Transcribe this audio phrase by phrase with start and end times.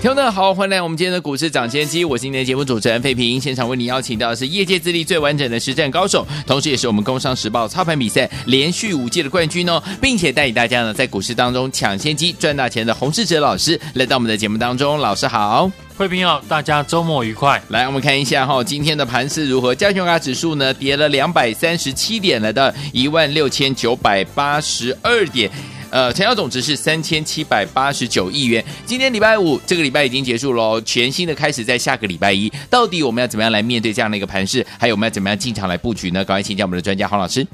[0.00, 3.40] 听众好，欢迎来我们今天的股市涨先机，我是今天的节目主持人费平。
[3.40, 14.98] 现场为你邀请到的是业界资历最完整的实战高手，同时也是我们工商时报操盘比赛连续五届的冠军哦，并且带领大家呢在股市当中抢先机赚大钱的洪士哲老师来到我们的节目当中。
[14.98, 17.60] 老师好，费平好，大家周末愉快。
[17.70, 19.74] 来，我们看一下哈，今天的盘势如何？
[19.74, 25.50] 加权卡指数呢跌了两百三十七点，来到一万六千九百八十二点。
[25.90, 28.64] 呃，成交总值是三千七百八十九亿元。
[28.84, 32.52] 今天礼拜五，这个礼拜已经结束喽，全新的开始在下个礼拜一。
[32.68, 34.66] 到底我们要怎么样来面对这样的一个盘势？
[34.78, 36.24] 还有我们要怎么样进场来布局呢？
[36.24, 37.46] 赶快请教我们的专家黄老师。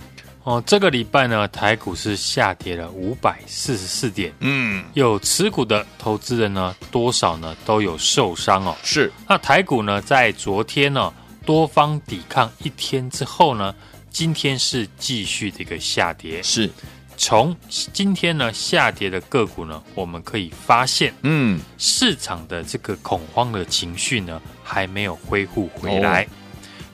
[0.43, 4.31] 哦，这个礼拜呢，台股是下跌了五百四十四点。
[4.41, 8.77] 嗯，有持股的投资人呢，多少呢都有受伤哦。
[8.83, 9.11] 是。
[9.27, 11.11] 那台股呢，在昨天呢，
[11.47, 13.75] 多方抵抗一天之后呢，
[14.11, 16.43] 今天是继续的一个下跌。
[16.43, 16.71] 是。
[17.17, 26.25] 从今天呢下跌的个股呢，我们可以发现，嗯，市场的这个恐慌的情绪呢还没有恢复回来。
[26.25, 26.27] 哦、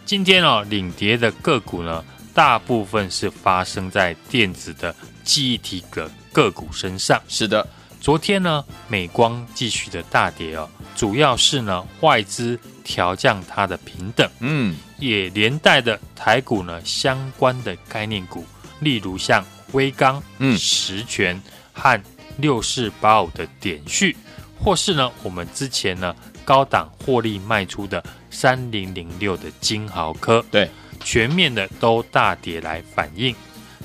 [0.04, 2.04] 今天哦领跌的个股呢，
[2.34, 7.20] 大部分是发生在电子的记忆体的个股身上。
[7.26, 7.66] 是的，
[8.00, 18.44] 昨天呢美光继续的大跌哦，主要是呢外资调降它的平等，嗯，也连带的台股呢相关的概念股，
[18.80, 19.44] 例如像。
[19.72, 21.40] 威刚、嗯，实权
[21.72, 22.00] 和
[22.38, 24.16] 六四八五的点序，
[24.58, 30.70] 或是呢，我们之前呢高档获利卖出的三零零六的金豪科，对，
[31.04, 33.34] 全面的都大跌来反映。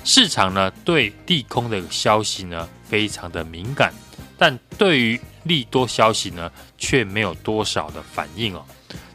[0.04, 3.92] 市场呢对利空的消息呢非常的敏感，
[4.38, 8.64] 但对于利多消息呢却没有多少的反应哦。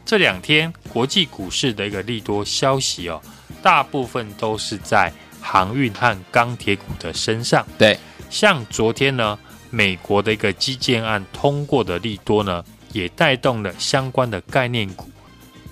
[0.04, 3.20] 这两天国际股市的一个利多消息哦，
[3.62, 5.12] 大部分都是在。
[5.42, 7.98] 航运和钢铁股的身上，对，
[8.30, 9.36] 像昨天呢，
[9.70, 15.10] 美国的一个基建案通过的利多呢，也带动了相关的概念股，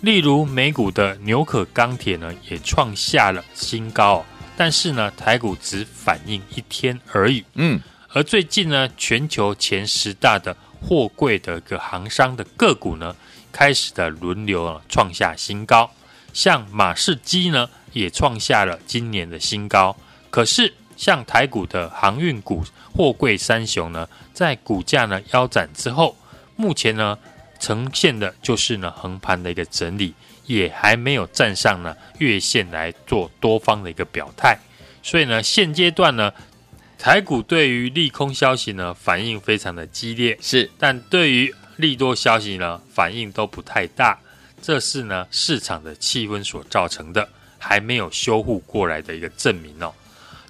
[0.01, 4.25] 例如美股的纽可钢铁呢，也创下了新高，
[4.57, 7.45] 但是呢，台股只反应一天而已。
[7.55, 13.15] 嗯，而最近呢，全球前十大的货柜的一个航商的个股呢，
[13.53, 15.89] 开始的轮流啊创下新高，
[16.33, 17.71] 像马士基呢。
[17.93, 19.97] 也创下了今年的新高，
[20.31, 22.65] 可是像台股的航运股、
[22.95, 26.17] 货柜三雄呢，在股价呢腰斩之后，
[26.57, 27.19] 目前呢
[27.59, 30.15] 呈现的就是呢横盘的一个整理，
[30.47, 34.59] 也还没有站上呢月线来做多方的一个表态，
[35.03, 36.33] 所以呢现阶段呢
[36.99, 44.19] 台股对于利空消息呢反应非常的激烈，是，但对于利多消息呢反应都不太大，
[44.61, 47.27] 这是呢市场的气温所造成的。
[47.61, 49.93] 还没有修复过来的一个证明哦。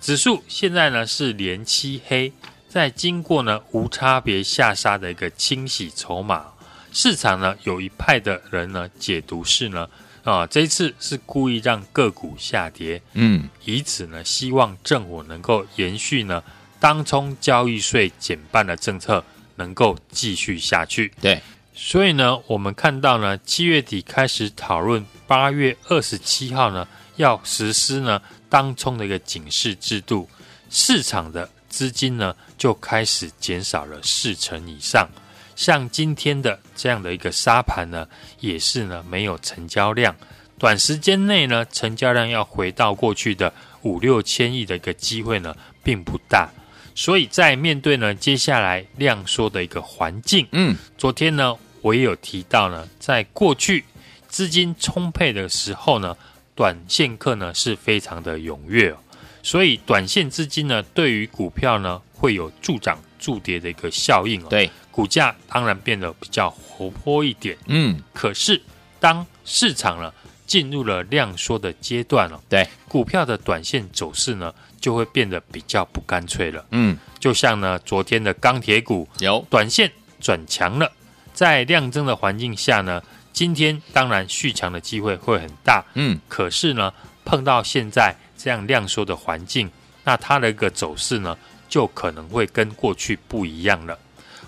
[0.01, 2.33] 指数现在呢是连七黑，
[2.67, 6.47] 在经过呢无差别下杀的一个清洗筹码，
[6.91, 9.87] 市场呢有一派的人呢解读是呢
[10.25, 16.43] 啊这一次是故意让个股下跌，嗯，以此呢希望政府能够延续呢
[16.79, 19.23] 当冲交易税减半的政策
[19.57, 21.13] 能够继续下去。
[21.21, 21.43] 对，
[21.75, 26.89] 所以呢我们看到呢七月底开始讨论，八月二十七号呢。
[27.21, 30.29] 要实施呢当冲的一个警示制度，
[30.71, 35.07] 市场的资金呢就开始减少了四成以上。
[35.55, 38.09] 像今天的这样的一个沙盘呢，
[38.41, 40.17] 也是呢没有成交量，
[40.59, 43.53] 短时间内呢成交量要回到过去的
[43.83, 45.55] 五六千亿的一个机会呢
[45.85, 46.49] 并不大。
[46.95, 53.85] 所以在面对呢接下来量缩的一个环境，嗯，昨天呢我也有提到呢，在过去
[54.29, 56.17] 资金充沛的时候呢。
[56.61, 58.99] 短线客呢是非常的踊跃哦，
[59.43, 64.47] 所以短线资金呢对于股票呢会有助涨助跌的一个效应哦。
[64.51, 67.57] 对，股价当然变得比较活泼一点。
[67.65, 68.61] 嗯，可是
[68.99, 70.13] 当市场呢
[70.47, 76.63] 进入了量缩的阶段了，对，股票的短线走势呢就会变得比较不干脆了。
[76.73, 79.91] 嗯，就像呢昨天的钢铁股有短线
[80.21, 80.93] 转强了，
[81.33, 83.03] 在量增的环境下呢。
[83.41, 86.93] 今天当然续强的机会会很大，嗯，可是呢，
[87.25, 89.71] 碰到现在这样量缩的环境，
[90.05, 91.35] 那它的一个走势呢，
[91.67, 93.99] 就可能会跟过去不一样了，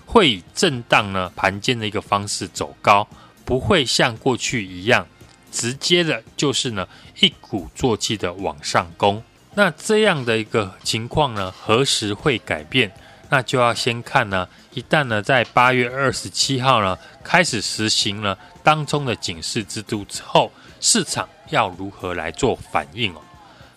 [0.05, 3.07] 会以震荡呢盘间的一个方式走高，
[3.43, 5.07] 不会像过去一样
[5.51, 6.87] 直接的就是呢
[7.19, 9.23] 一鼓作气的往上攻。
[9.55, 12.93] 那这样的一个情况呢，何时会改变？
[13.33, 23.21] 那就要先看呢，一旦呢在八月二十七号呢开始实行了当中的警示制度之后，市场要如何来做反应哦？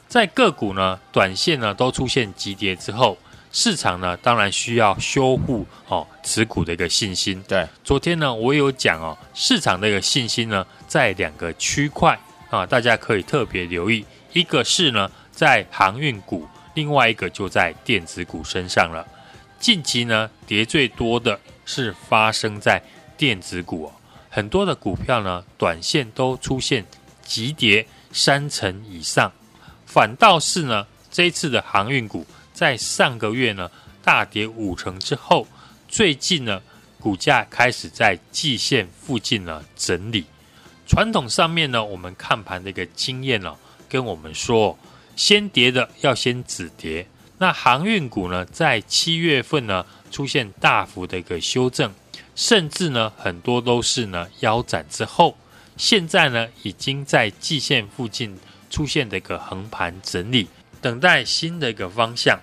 [0.06, 3.16] 在个股呢短线呢都出现急跌之后，
[3.50, 7.42] 市场呢当然需要修复哦持股的一个信心。
[7.48, 12.18] 对，昨天呢我有讲哦，市场的一个信心呢在两个区块
[12.50, 14.04] 啊，大家可以特别留意，
[14.34, 15.10] 一个是呢。
[15.32, 19.06] 在航运股，另外一个就在电子股身上了。
[19.58, 22.82] 近期呢，跌最多的是发生在
[23.16, 23.92] 电子股哦，
[24.28, 26.84] 很多的股票呢，短线都出现
[27.22, 29.32] 急跌三成以上。
[29.86, 33.70] 反倒是呢，这一次的航运股在上个月呢
[34.02, 35.46] 大跌五成之后，
[35.88, 36.62] 最近呢
[37.00, 40.26] 股价开始在季线附近呢整理。
[40.86, 43.56] 传统上面呢，我们看盘的一个经验呢，
[43.88, 44.78] 跟我们说。
[45.16, 51.92] 先跌的要先止跌，那航运股呢，在七月份呢出现大幅的一个修正，
[52.34, 55.36] 甚至呢很多都是呢腰斩之后，
[55.76, 58.38] 现在呢已经在季线附近
[58.70, 60.48] 出现的一个横盘整理，
[60.80, 62.38] 等待新的一个方向。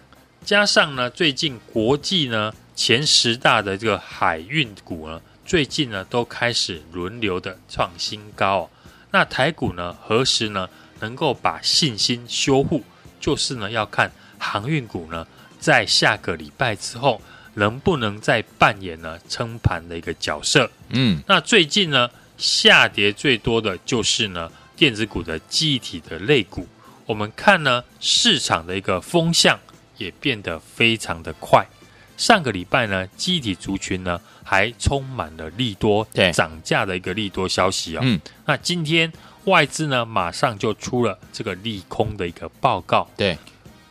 [0.46, 8.70] 加上呢最近国际呢前十大的这个海运股呢，最近呢都开始轮流的创新高哦，
[9.12, 10.70] 那台股呢何时呢？
[11.00, 12.82] 能够把信心修复，
[13.20, 14.10] 就是呢要看
[14.44, 15.26] 航运股呢
[15.60, 17.22] 在下个礼拜之后
[17.54, 20.70] 能不能再扮演呢撑盘的一个角色。
[20.90, 26.68] 嗯，那最近呢下跌最多的就是呢电子股的记忆体的类股。
[27.06, 29.58] 我们看呢市场的一个风向
[29.98, 31.66] 也变得非常的快。
[32.18, 38.04] 上个礼拜呢记忆体族群呢还充满了利多，对涨价的一个利多消息啊、哦。
[38.06, 39.12] 嗯，那今天。
[39.46, 43.06] 外资呢，马上就出了这个利空的一个报告。
[43.18, 43.38] 对，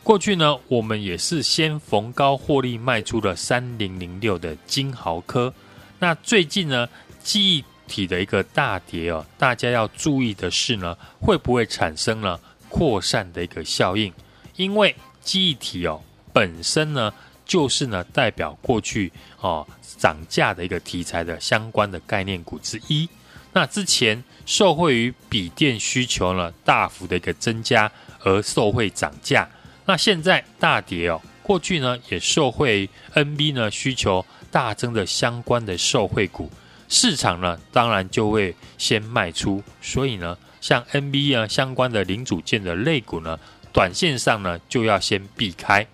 [0.03, 5.53] 过去呢，我们也是先逢高获利卖出了三零零六的金豪科。
[5.99, 6.89] 那最近呢，
[7.23, 14.11] 记忆体的一个大跌哦，大家要注意的是呢，会不会产生了扩散的一个效应？
[14.57, 16.01] 因为记忆体哦，
[16.33, 17.13] 本身呢，
[17.45, 19.09] 就是呢，代表过去
[19.39, 19.65] 哦
[19.97, 23.07] 涨价的一个题材的相关的概念股之一。
[23.53, 24.23] 那之前。
[24.45, 27.89] 受惠于笔电需求呢大幅的一个增加
[28.25, 29.47] 而受惠涨价，
[29.85, 36.49] 那现在大跌哦，过去呢也受惠 NB 呢需求大增的相关的受惠股，
[36.87, 43.39] 市场呢当然就会先卖出，所以呢像 NB 啊相关的零组件的类股呢，
[43.71, 45.85] 短线上呢就要先避开，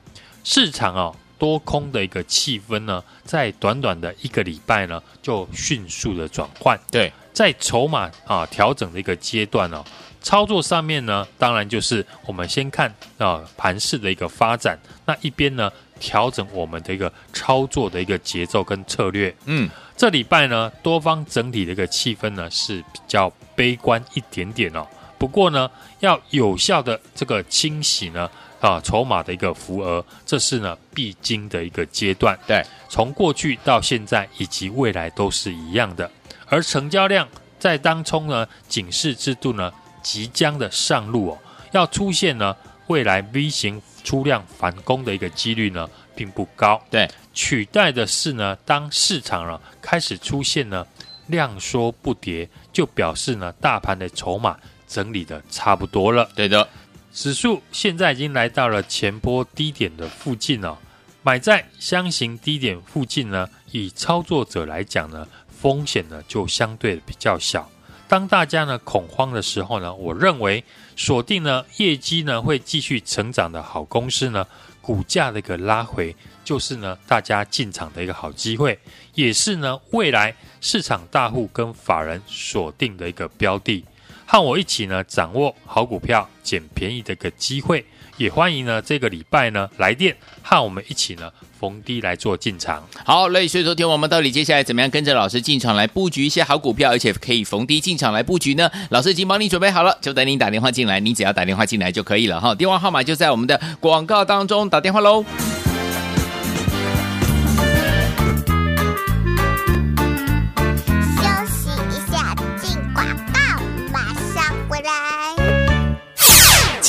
[0.43, 7.11] 市场哦多空的一个气氛呢，在短短的一个礼拜呢就迅速的转换，对。
[7.31, 9.81] 在筹码啊调整的一个阶段哦，
[10.21, 19.33] 操作上面呢，当然就是我们先看啊盘势的一个发展，那一边呢调整我们的一个操作的一个节奏跟策略。
[19.45, 24.85] 嗯，这礼拜呢多方整体的一个气氛呢是比较悲观一点点哦。
[25.17, 25.69] 不过呢，
[25.99, 28.29] 要有效的这个清洗呢
[28.61, 32.37] 啊筹码的一个浮额，这是呢必经的一个阶段。
[32.47, 36.09] 对，从过去到现在以及未来都是一样的。
[36.47, 37.27] 而成交量
[37.57, 39.71] 在当冲呢，警示制度呢
[40.11, 41.37] 即将的上路哦，
[41.71, 42.55] 要出现呢
[42.87, 46.81] 未来 V 型出量反攻的一个几率呢并不高。
[46.89, 50.83] 对，取代的是呢，当市场呢开始出现呢
[51.27, 56.27] 量缩不跌，就表示呢大盘的筹码整理的差不多了。
[56.33, 56.67] 对的，
[57.13, 60.75] 指数现在已经来到了前波低点的附近哦，
[61.21, 65.27] 买在箱型低点附近呢，以操作者来讲呢。
[65.61, 67.69] 风险呢就相对比较小。
[68.09, 70.63] 当大家呢恐慌的时候呢，我认为
[70.95, 74.47] 锁定呢业绩呢会继续成长的好公司呢，
[74.81, 78.79] 股价的一个拉回就是呢大家进场的一个好机会，
[79.13, 83.85] 也是呢未来市场大户跟法人锁定的一个标的。
[84.25, 87.85] 和我一起呢掌握好股票捡便宜的一个机会，
[88.19, 91.31] 也欢迎呢这个礼拜呢来电和我们一起呢。
[91.59, 98.71] 逢低来做进场，好，嘞所以说，听我们到底接下来怎么样跟着老师进场来布局一些好股票，而且可以逢低进场来布局呢？
[98.91, 102.55] 老师已经帮你准备好了，就等您打电话进来，你只要打电话进来就可以了哈。
[102.55, 105.25] 电话号码就在我们的广告当中，打电话喽。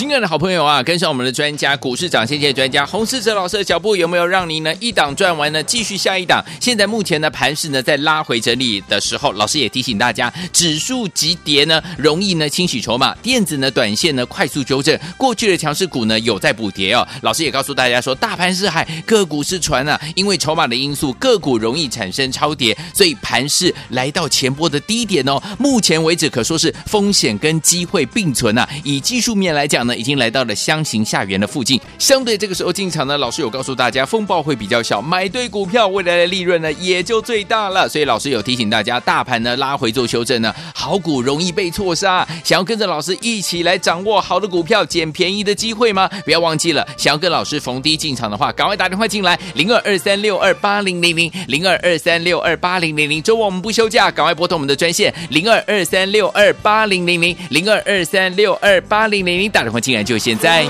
[0.00, 5.62] 亲爱的好朋友啊，跟上我们的专家股市涨先见专家洪世哲老师的脚步，有没有让您呢一档赚完呢？
[5.62, 6.42] 继续下一档。
[6.58, 17.06] 现在目前呢盘势呢在拉回整理的时候，老师也提醒大家，指数急跌呢容易呢清洗筹码，电子呢短线呢快速纠正，过去的强势股呢有在补跌哦。
[17.20, 25.38] 老师也告诉大家说，大盘是海，个股是船啊，因为筹码的因素，个股容易产生超跌，所以盘势来到前波的低点哦。
[25.58, 28.66] 目前为止可说是风险跟机会并存啊。
[28.82, 29.89] 以技术面来讲呢。
[29.96, 37.88] 已经来到了箱型下缘的附近，相对这个时候进场呢，老师有告诉大家，风暴会比较小，买对股票，未来的利润呢也就最大了。
[37.88, 42.26] 所以老师有提醒大家，大盘呢拉回做修正呢，好股容易被错杀。
[42.44, 46.08] 想要跟着老师一起来掌握好的股票、捡便宜的机会吗？
[46.24, 53.20] 不要忘记了，想要跟老师逢低进场的话，赶快打电话进来，零二二三六二八零零零零二二三六二八零零零。
[53.20, 59.79] 周末我们不休假，赶快拨通我们的专线零二二三六二八零零零零二二三六二八零零零，打电话。
[59.80, 60.66] 竟然就现在！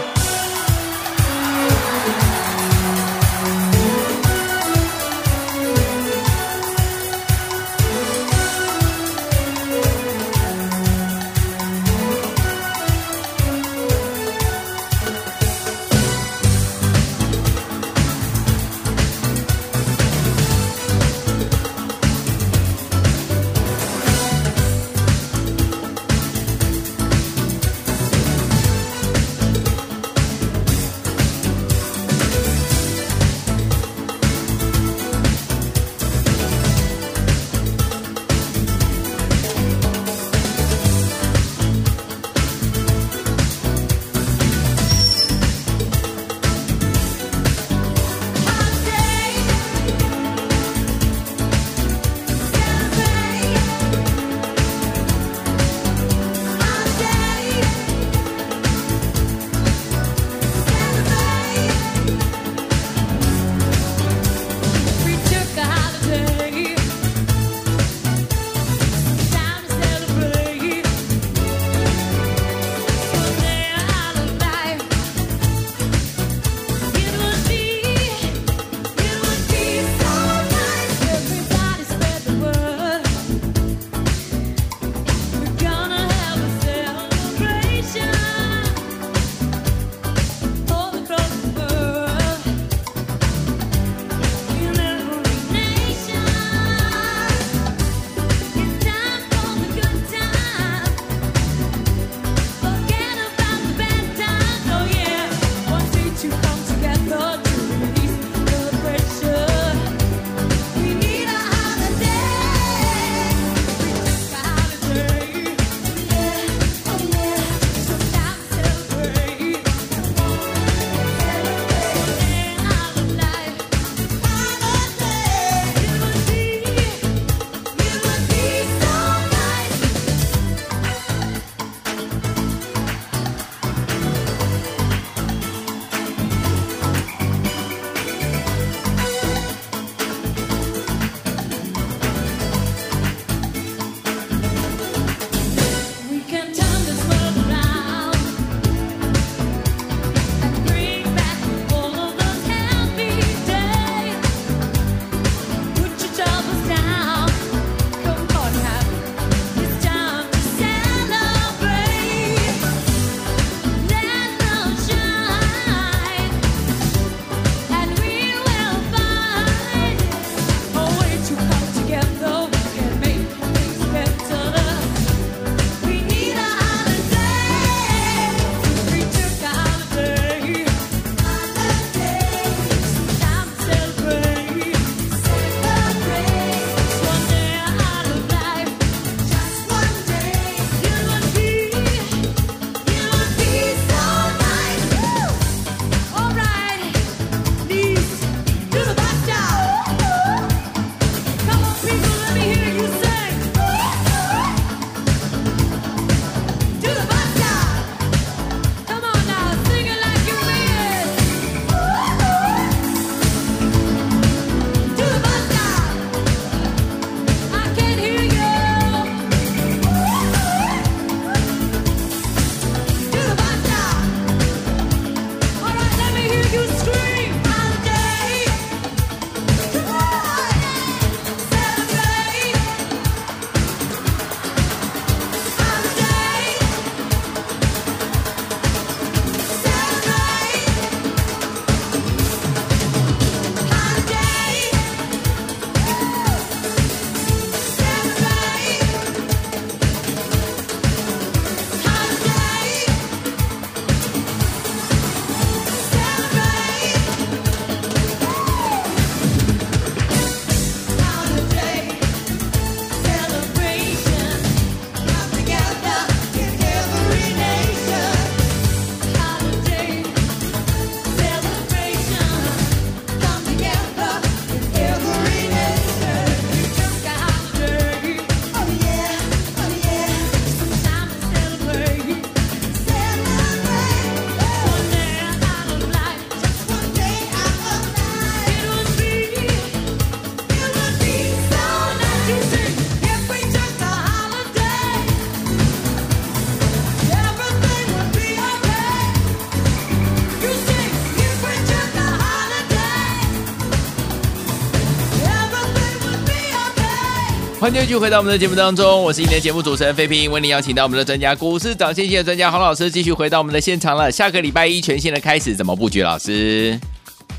[307.71, 314.11] 欢迎继续回到我们的节目当中，我是今天的节目主持人费平，为您邀请到我们的专家股市涨先机的专家洪老师，继续回到我们的现场了。
[314.11, 316.03] 下个礼拜一全新的开始，怎么布局？
[316.03, 316.77] 老师，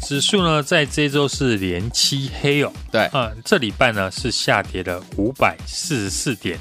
[0.02, 6.58] 指数呢，在这周是连七黑哦，对，嗯，这礼拜呢是下跌了五百四十四点，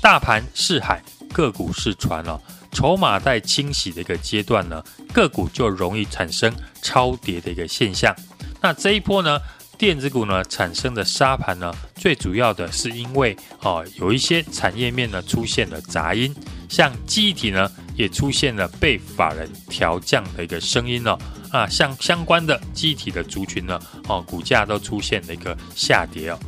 [0.00, 4.80] 大盘是海，个股是船哦，筹码在清洗的一个阶段呢，
[5.12, 8.14] 个股就容易产生超跌的一个现象。
[8.60, 9.40] 那这一波呢？
[9.78, 16.34] 电子股呢产生的沙盘呢，最主要的是因为哦，有一些产业面呢出现了杂音，
[16.68, 21.16] 像记忆体呢也出现了被法人调降的一个声音哦，
[21.52, 26.38] 啊，像相关的记忆体的族群呢，哦，股价都出现了一个下跌哦。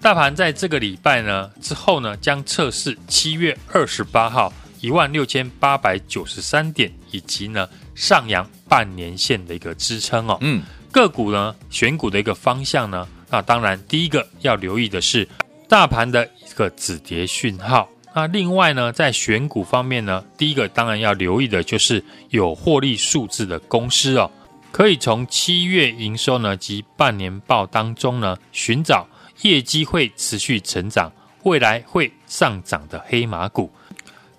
[0.00, 10.38] 大盘在这个礼拜呢之后呢，将测试七月二十八号一万六千八百九十三点，以及呢上扬半年线的一个支撑哦。
[10.40, 10.62] 嗯。
[10.92, 15.26] 个股呢，选股的一个方向呢，那当然第一个要留意的是
[15.68, 17.88] 大盘的一个止跌讯号。
[18.12, 24.28] 那另外呢，在选股方面呢，第一个当然要留意的就是有获利数字的公司哦，
[24.72, 29.06] 可以从七月营收呢及半年报当中呢，寻找
[29.42, 31.10] 业绩会持续成长、
[31.44, 33.70] 未来会上涨的黑马股。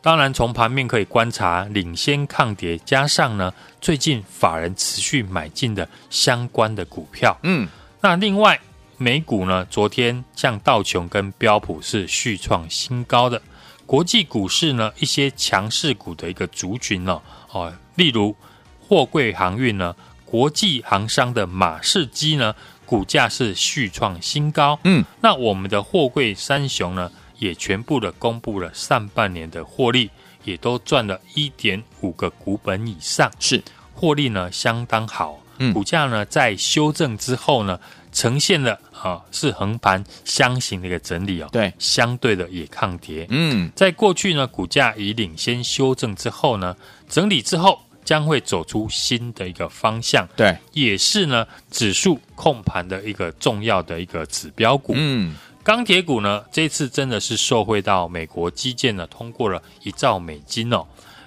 [0.04, 7.38] 当然，从盘面可以观察领先抗跌，加上呢最近法人持续买进的相关的股票。
[7.44, 7.68] 嗯，
[8.02, 8.60] 那另外
[8.98, 13.40] 美股呢，昨天像道琼跟标普是续创新高的。
[13.86, 18.36] 国际股市呢，一些强势股的一个族群呢，哦，例如
[18.80, 22.56] 货柜航运呢，国际航商的马士基呢，
[22.88, 24.80] 股价是续创新高。
[24.84, 27.12] 嗯，那我们的货柜三雄呢？
[27.42, 30.12] 也全部的公布了上半年的获利，
[30.44, 33.62] 也都赚了一点五个股本以上，是
[33.96, 35.42] 获利呢相当好。
[35.58, 37.80] 嗯，股价呢在修正之后呢，
[38.12, 41.50] 呈现了啊是横盘箱型的一个整理哦。
[41.52, 43.26] 对，相对的也抗跌。
[43.30, 46.78] 嗯，在过去呢，股价已领先修正之后呢，
[47.10, 50.30] 整理之后将会走出新的一个方向。
[50.36, 54.94] 对，也是呢指数控盘的一个重要的一个指标股。
[54.96, 55.36] 嗯。
[55.64, 60.84] 钢铁股呢，这次真的是受惠到美国基建呢，通过了一兆美金哦。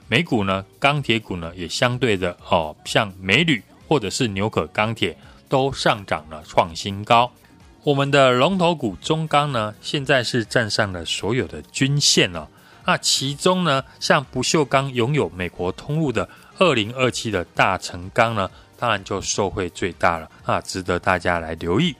[0.08, 5.16] 美股呢，钢铁股呢也相对的哦，像美铝或者是纽可钢铁
[5.48, 7.30] 都上涨了，创新高。
[7.84, 12.48] 我们的龙头股中钢呢，现在是站上了所有的均线了。
[12.86, 21.94] 那其中呢，像不锈钢拥有美国通路的二零二七的大成钢呢，当然就受惠最大了啊，值得大家来留意。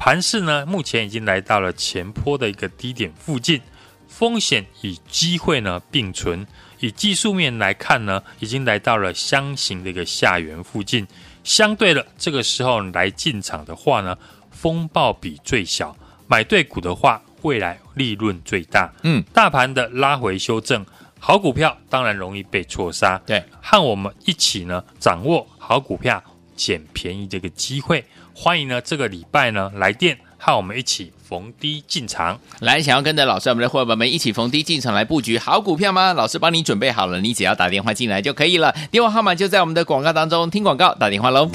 [0.00, 3.60] 盘势呢，目前已经来到了前坡的一个低点附近，
[4.08, 6.46] 风险与机会呢并存。
[6.78, 11.06] 以技术面来看呢，已经来到了箱型的一个下缘附近。
[11.44, 14.16] 相对的，这个时候来进场的话呢，
[14.50, 15.94] 风暴比最小，
[16.26, 18.90] 买对股的话，未来利润最大。
[19.02, 20.82] 嗯，大盘的拉回修正，
[21.18, 23.20] 好股票当然容易被错杀。
[23.26, 26.24] 对，和我们一起呢，掌握好股票
[26.60, 28.04] 捡便宜的一个机会。
[28.34, 32.38] 欢迎呢，这个礼拜呢来电和我们一起逢低进场。
[32.60, 36.12] 来，想要跟着老师我们的伙伴们一起逢低进场来布局好股票吗？
[36.12, 38.74] 老师帮你准备好了，你只要打电话进来就可以了。
[38.90, 41.48] 电话号码就在我们的广告当中，听广告打电话喽。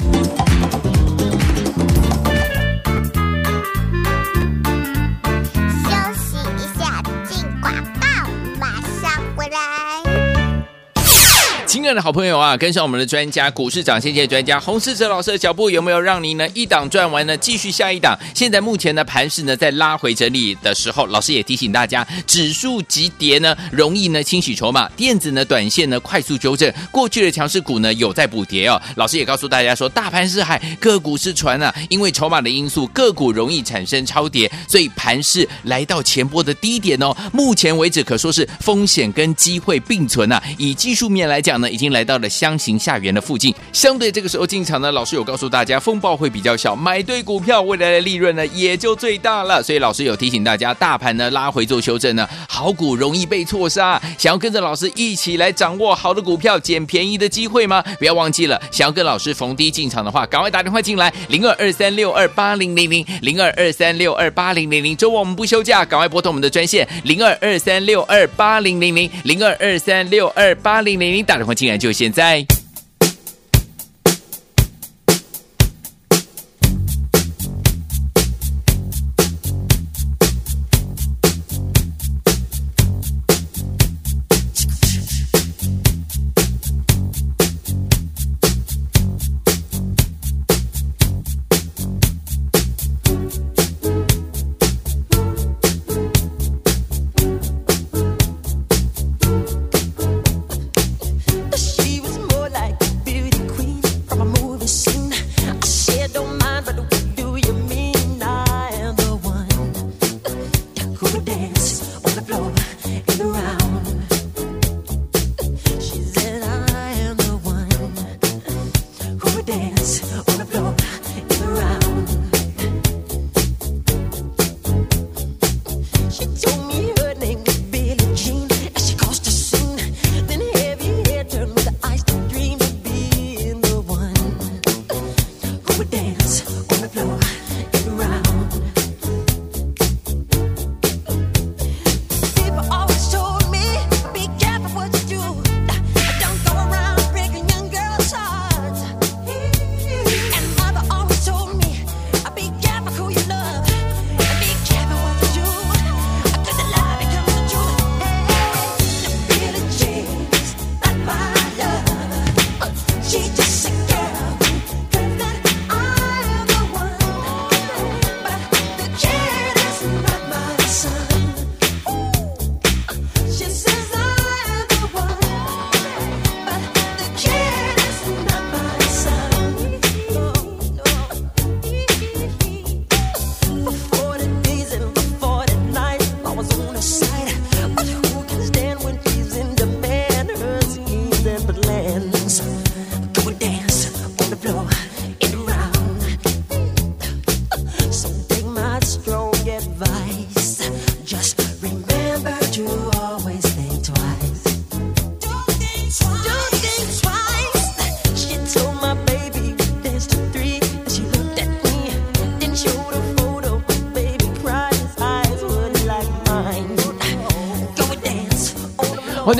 [11.86, 17.36] 亲爱的好朋友啊，跟上我们的专家股市涨先机专家洪世哲老师的脚步，有没有让您呢一档赚完呢？
[17.36, 18.18] 继续下一档。
[18.34, 28.82] 现在目前呢盘势呢在拉回整理的时候，老师也提醒大家，指数急跌呢容易呢清洗筹码，电子呢短线呢快速纠正，过去的强势股呢有在补跌哦。
[28.96, 37.16] 老师也告诉大家说，大盘是海，个股是船啊，因为筹码的因素，个股容易产生超跌，所以盘势来到前波的低点哦。
[37.32, 40.42] 目前为止可说是风险跟机会并存啊。
[40.58, 41.70] 以技术面来讲呢。
[41.76, 49.62] 已经来到了箱型下缘的附近，相对这个时候进场呢，老师有告诉大家，风暴会比较小，买对股票，未来的利润呢也就最大了。
[49.62, 54.00] 所以老师有提醒大家，大盘呢拉回做修正呢，好股容易被错杀。
[54.16, 57.84] 想要跟着老师一起来掌握好的股票，捡便宜的机会吗？
[57.98, 64.96] 不要忘记了，想要跟老师逢低进场的话，赶快打电话进来，零二二三六二八零零零，零二二三六二八零零零。
[64.96, 71.65] 周末我们不休假，赶快拨通我们的专线零二二三六二八零零零，零二二三六二八零零零，打电话进。
[71.78, 72.46] 就现在。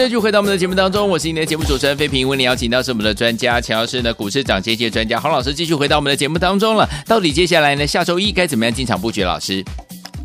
[0.06, 6.88] 继续回到我们的节目当中，我是你的节目主持人费平，为你邀请到是我们的专家钱老师呢，股市涨跌界专家洪老师，继续回到我们的节目当中了。
[7.08, 9.24] 到底接下来呢，下周一该怎么样进场布局？
[9.24, 9.64] 老师，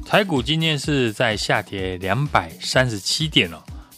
[0.06, 3.58] 台股今天是在下跌两百三十七点哦，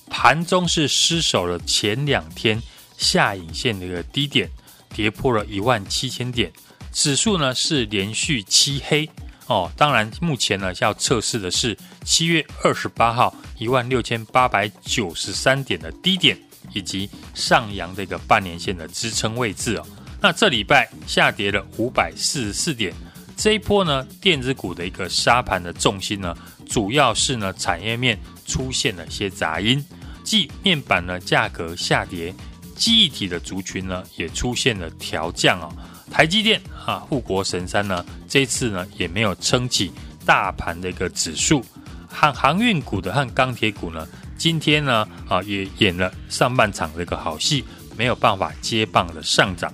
[0.09, 2.61] 盘中是失守了前两天
[2.97, 4.49] 下影线的一个低点，
[4.95, 6.49] 跌破了一万七千点，
[6.93, 9.09] 指数呢是连续七黑。
[9.53, 16.35] 哦，当然，目前呢要测试的是七月二十八号一万六千八百九十三点的低点，
[16.73, 19.85] 以及上扬的一个半年线的支撑位置哦。
[20.19, 22.91] 那这礼拜下跌了五百四十四点，
[23.37, 26.35] 这一波呢，电子股的一个杀盘的重心呢，
[26.67, 29.85] 主要是呢产业面出现了些杂音，
[30.23, 32.33] 即面板呢价格下跌，
[32.75, 35.69] 记忆体的族群呢也出现了调降哦。
[36.11, 39.91] 台积电啊，护国神山呢，这次呢也没有撑起
[40.25, 41.63] 大盘的一个指数。
[42.07, 47.63] 航航运股的和钢铁股呢，今天呢啊也演了上半场的一个好戏，
[47.97, 49.73] 没有办法接棒的上涨。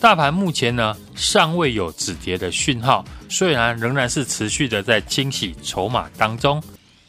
[0.00, 6.62] 大盘目前呢尚未有止跌的讯号，虽然仍然是持续的在清洗筹码当中。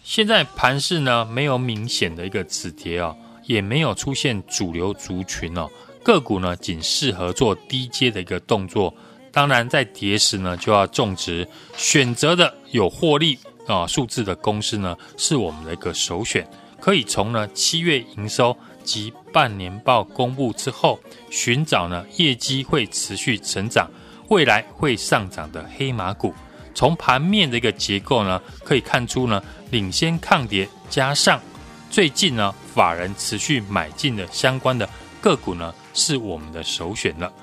[0.03, 5.69] 现在盘势呢没有明显的一个止跌哦，也没有出现主流族群哦。
[6.05, 8.93] 个股呢，仅适合做低阶的一个动作。
[9.31, 16.47] 当然，在跌时呢，就要重质，选择的有获利啊数字的公司呢，是我们的一个首选。
[16.79, 20.99] 可以从呢七月营收及半年报公布之后，
[21.31, 23.89] 寻找呢业绩会持续成长、
[24.29, 26.31] 未来会上涨的黑马股。
[26.75, 31.41] 从盘面的一个结构呢，可以看出呢，领先抗跌，加上
[31.89, 34.87] 最近呢法人持续买进的相关的
[35.19, 35.73] 个股呢。
[35.95, 37.33] 是我们的首选了。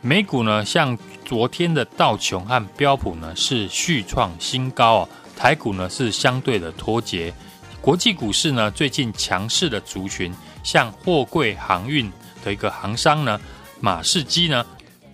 [0.00, 5.08] 美股呢，像昨天的道琼和标普呢，是续创新高哦。
[5.36, 7.32] 台股呢是相对的脱节。
[7.80, 12.10] 国际股市呢，最近强势的族群，像货柜航运
[12.42, 13.40] 的一个航商呢，
[13.80, 14.64] 马士基呢，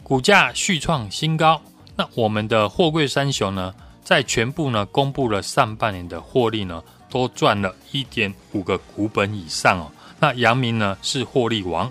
[0.03, 1.61] 股价续创新高。
[1.97, 9.91] 那我们的货柜三雄呢，在全部呢公布了上半年的获利呢，都赚了一点五个股本以上哦。
[10.19, 11.91] 那阳明呢是获利王。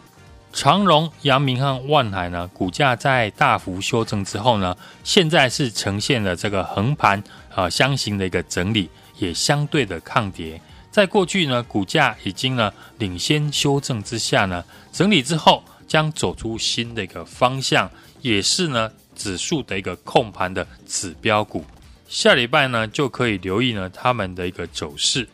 [0.52, 10.60] 长荣、阳明和万海呢，股价在大幅修正之后呢，现在是呈现了这个横盘啊箱型的一个整理，也相对的抗跌。
[10.92, 17.90] 在过去呢，股价已经呢领先修正之下呢，整理之后将走出新的一个方向，
[18.22, 21.64] 也是呢指数的一个控盘的指标股。
[22.08, 25.30] 下礼拜呢就可以留意呢他们的一个走势。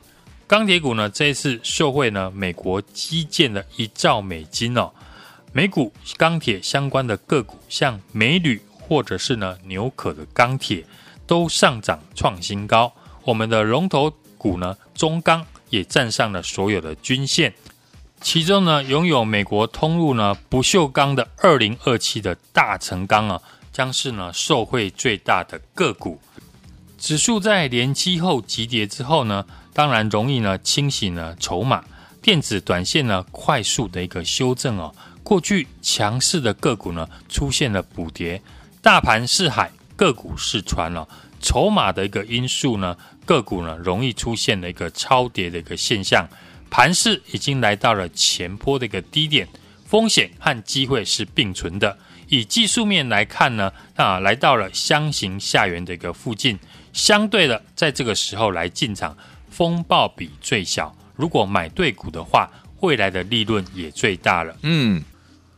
[0.46, 4.92] 钢铁股呢这一次受惠呢美国基建的一兆美金哦。
[5.56, 10.86] 美股钢铁相关的个股，像美铝或者是呢纽可的钢铁，
[11.26, 12.92] 都上涨创新高。
[13.24, 17.54] 我们的龙头股呢中钢也站上了所有的均线，
[18.20, 23.42] 其中呢拥有美国通路呢不锈钢的二零二七的大成钢啊，
[23.72, 26.20] 将是呢受惠最大的个股。
[26.98, 31.86] 指数在连期后急跌之后呢，当然容易呢清洗呢筹码，
[32.22, 34.94] 电子短线呢快速的一个修正哦。
[35.26, 38.40] 过去强势的个股呢，出现了补跌，
[38.80, 41.08] 大盘是海，个股是船了。
[41.42, 46.28] 筹码的一个因素呢，个股呢容易出现了一个超跌的一个现象。
[46.70, 49.48] 盘势已经来到了前波的一个低点，
[49.88, 51.98] 风险和机会是并存的。
[52.30, 56.60] 以技术面来看呢，啊，来到了箱型下缘的一个附近，
[56.94, 59.18] 相对的，在这个时候来进场，
[59.50, 60.96] 风暴比最小。
[61.16, 62.48] 如果买对股的话，
[62.82, 64.56] 未来的利润也最大了。
[64.62, 65.04] 嗯。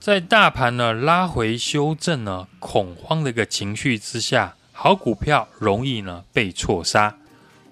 [0.08, 7.14] 在大盘呢拉回修正呢恐慌的一个情绪之下，好股票容易呢被错杀。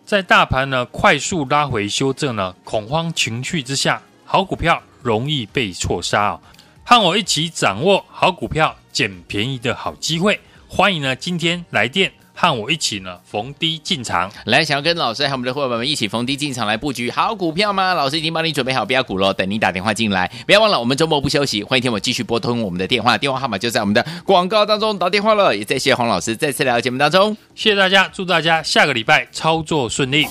[0.03, 6.41] 在大盘呢快速拉回修正呢恐慌情绪之下，好股票容易被错杀哦。
[6.83, 12.11] 和我一起掌握好股票捡便宜的好机会，欢迎呢今天来电。
[12.35, 14.29] 和我一起呢，逢低进场。
[14.43, 17.93] 来，想要跟老师和我们的伙伴们一起逢低进场来布局好股票吗？
[17.93, 20.29] 老师已经帮你准备好标股了，等你打电话进来。
[20.45, 25.55] 不要忘了，我们周末不休息，欢迎听我继续拨通我们的电话，电话号码就在我们的广告当中打电话了。
[25.55, 30.27] 也再谢谢黄老师再次来到节目当中，谢谢大家，祝大家下个礼拜操作顺利。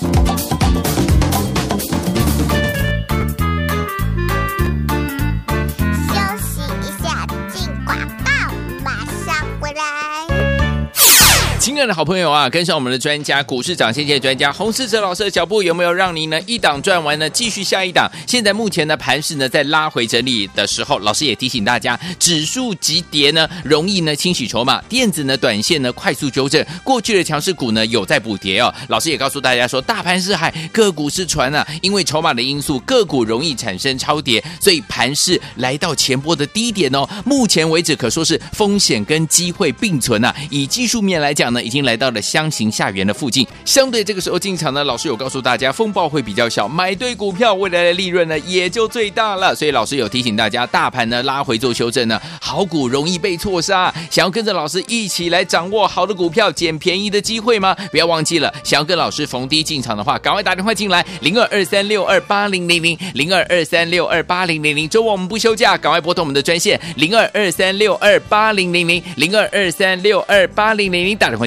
[11.74, 17.28] 亲爱的好朋友啊，跟上我们的专家股市涨先机专家洪世哲老师的脚步，有没有让您呢一档赚完呢？
[17.28, 18.08] 继续下一档。
[18.28, 28.72] 现在目前呢盘势呢在拉回整理的时候，老师也提醒大家，指数急跌呢容易呢清洗筹码，电子呢短线呢快速纠正，过去的强势股呢有在补跌哦。
[28.87, 37.04] 老师也告诉大家说，大盘是海，个股是船啊，因为筹码的因素，个股容易产生超跌，所以盘势来到前波的低点哦。
[37.24, 40.32] 目前为止可说是风险跟机会并存啊。
[40.50, 41.52] 以技术面来讲。
[41.52, 49.55] 呢，已经来到了箱型下缘的附近，相对这个时候进场呢，老师有告诉大家，风暴会比较小，买对股票，未来的利润呢也就最大了。
[49.55, 53.92] 所以老师有提醒大家，大盘呢拉回做修正呢，好股容易被错杀。
[54.11, 57.74] 想要跟着老师一起来掌握好的股票捡便宜的机会吗？
[57.90, 64.88] 不要忘记了，想要跟老师逢低进场的话，赶快打电话进来，零二二三六二八零零零，零二二三六二八零零零。
[64.88, 71.46] 周末我们不休假，赶快拨通我们的专线零二二三六二八零零零，零二二三六二八零零零，打电话